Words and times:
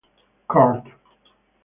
Card. 0.49 0.81